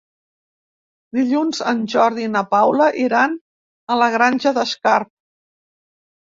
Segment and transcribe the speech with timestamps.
[1.17, 3.37] Dilluns en Jordi i na Paula iran
[3.89, 5.13] a la Granja d'Escarp.